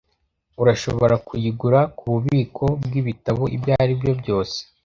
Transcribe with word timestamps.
Urashobora 0.61 1.15
kuyigura 1.27 1.79
kububiko 1.97 2.63
bwibitabo 2.83 3.43
ibyo 3.55 3.71
aribyo 3.83 4.11
byose. 4.21 4.57